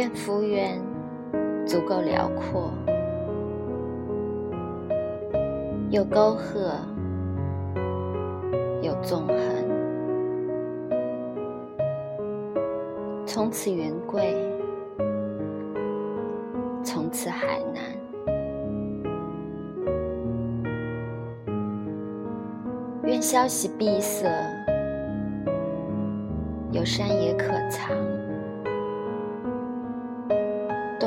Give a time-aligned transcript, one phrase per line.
[0.00, 0.80] 愿福缘
[1.66, 2.72] 足够辽阔，
[5.90, 6.72] 有沟壑，
[8.80, 9.36] 有纵横，
[13.26, 14.34] 从此云贵，
[16.82, 17.82] 从此海南。
[23.04, 24.26] 愿消息闭塞，
[26.72, 27.94] 有山野可藏。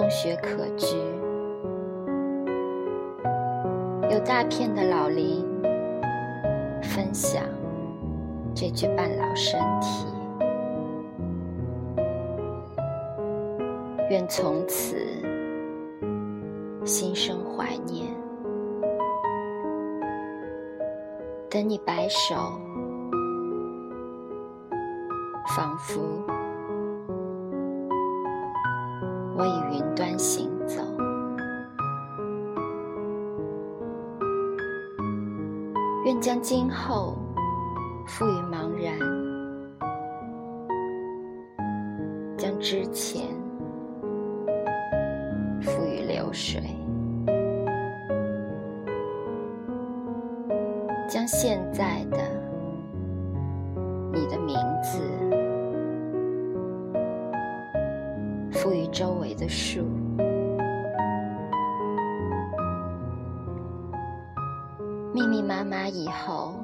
[0.04, 0.98] 洞穴可居，
[4.12, 5.48] 有大片的老林
[6.82, 7.42] 分享
[8.54, 10.06] 这具半老身体。
[14.10, 14.98] 愿从此
[16.84, 18.14] 心生怀念，
[21.50, 22.36] 等你摆手，
[25.56, 26.02] 仿佛。
[29.36, 30.80] 我以云端行走，
[36.06, 37.18] 愿将今后
[38.06, 38.96] 赋予茫然，
[42.38, 43.26] 将之前
[45.62, 46.62] 赋予流水，
[51.10, 52.18] 将现在的
[54.14, 55.00] 你的名字。
[58.94, 59.82] 周围的树，
[65.16, 66.64] 密密麻麻以后，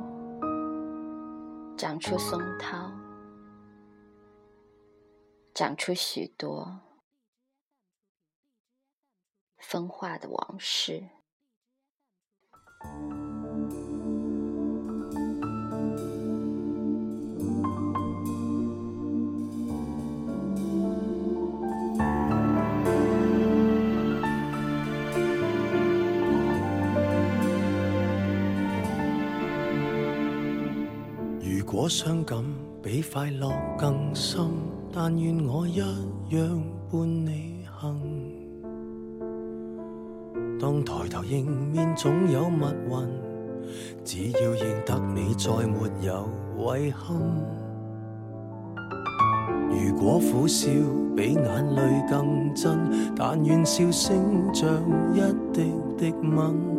[1.75, 2.91] 长出松涛，
[5.55, 6.79] 长出许多
[9.57, 11.09] 风化的往事。
[31.89, 32.45] 伤感
[32.83, 34.45] 比快乐更深，
[34.93, 37.99] 但愿我一样伴你行。
[40.59, 43.09] 当抬头迎面总有密云，
[44.05, 46.29] 只要认得你，再没有
[46.77, 47.17] 遗憾。
[49.71, 50.69] 如果苦笑
[51.17, 52.77] 比眼泪更真，
[53.15, 54.69] 但愿笑声像
[55.15, 55.21] 一
[55.51, 56.78] 滴滴吻。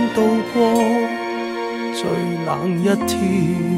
[0.13, 0.21] 度
[0.53, 0.59] 过
[1.93, 2.03] 最
[2.45, 3.71] 冷一天。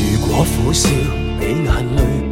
[0.00, 0.88] 如果苦笑
[1.38, 1.66] 比眼
[1.96, 2.03] 泪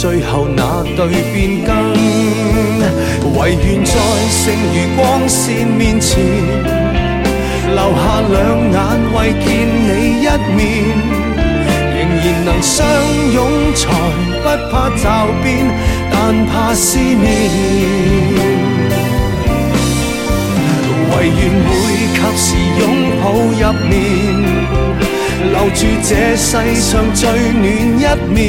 [0.00, 1.68] 最后那对变更。
[3.38, 3.92] 唯愿在
[4.30, 4.40] 剩
[4.72, 6.24] 余光线面前，
[7.68, 8.34] 留下两
[8.72, 8.78] 眼
[9.12, 9.88] 为见你
[10.22, 10.26] 一
[10.56, 10.58] 面。
[11.92, 12.86] 仍然能相
[13.34, 13.38] 拥，
[13.74, 13.82] 才
[14.42, 15.04] 不怕骤
[15.42, 15.68] 变，
[16.10, 17.20] 但怕思念。
[21.10, 21.70] 唯愿会
[22.14, 22.46] 及时
[22.80, 22.82] 拥
[23.20, 23.92] 抱入眠，
[25.52, 26.48] 留住这世
[26.80, 27.62] 上最暖
[28.00, 28.40] 一面。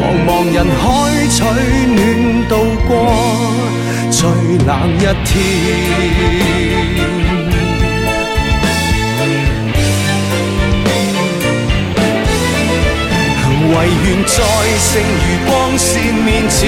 [0.00, 0.82] 茫茫人海
[1.28, 2.52] 取暖，度
[2.86, 2.90] 过
[4.10, 4.20] 最
[4.64, 5.30] 冷一天。
[13.70, 13.74] 唯
[14.04, 14.34] 愿在
[14.78, 15.86] 剩余光线
[16.24, 16.58] 面前，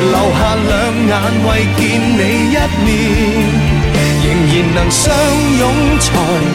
[0.00, 0.70] 留下两
[1.08, 1.10] 眼
[1.46, 1.80] 为见
[2.18, 2.88] 你一面。
[4.24, 5.02] 仍然能相
[5.58, 5.62] 拥，
[6.00, 6.04] 才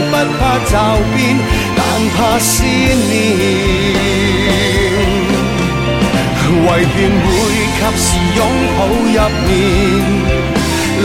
[0.09, 0.73] 不怕骤
[1.15, 1.17] 变，
[1.75, 1.79] 但
[2.15, 3.76] 怕思念。
[6.67, 6.85] 唯愿
[7.23, 7.27] 会
[7.77, 8.39] 及时拥
[8.77, 9.17] 抱入
[9.47, 9.49] 眠，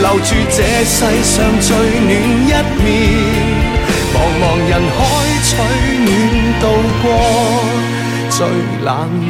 [0.01, 1.67] 留住这世上最
[2.01, 2.11] 暖
[2.47, 2.51] 一
[2.83, 2.85] 面。
[4.13, 4.99] 茫茫人海
[5.43, 5.49] 取
[6.03, 6.07] 暖，
[6.59, 6.63] 度
[7.01, 7.05] 过
[8.29, 8.37] 最
[8.83, 8.87] 冷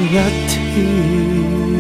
[0.10, 0.14] 一
[0.48, 1.73] 天。